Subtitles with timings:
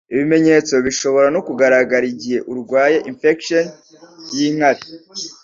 [0.11, 3.65] ibi bimenyetso bishobora no kugaragara igihe urwaye infection
[4.35, 4.83] y' inkari